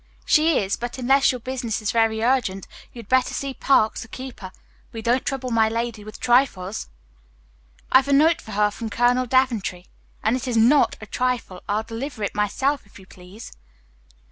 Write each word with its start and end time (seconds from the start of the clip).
"She 0.25 0.57
is, 0.57 0.77
but 0.77 0.97
unless 0.97 1.31
your 1.31 1.37
business 1.37 1.79
is 1.79 1.91
very 1.91 2.23
urgent 2.23 2.67
you 2.91 2.97
had 2.97 3.07
better 3.07 3.35
see 3.35 3.53
Parks, 3.53 4.01
the 4.01 4.07
keeper; 4.07 4.51
we 4.91 5.03
don't 5.03 5.23
trouble 5.23 5.51
my 5.51 5.69
lady 5.69 6.03
with 6.03 6.19
trifles." 6.19 6.89
"I've 7.91 8.07
a 8.07 8.11
note 8.13 8.41
for 8.41 8.53
her 8.53 8.71
from 8.71 8.89
Colonel 8.89 9.27
Daventry; 9.27 9.85
and 10.23 10.35
as 10.35 10.47
it 10.47 10.49
is 10.49 10.57
not 10.57 10.97
a 11.01 11.05
trifle, 11.05 11.61
I'll 11.69 11.83
deliver 11.83 12.23
it 12.23 12.33
myself, 12.33 12.83
if 12.87 12.97
you 12.97 13.05
please." 13.05 13.51